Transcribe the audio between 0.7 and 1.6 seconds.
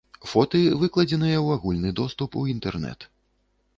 выкладзеныя ў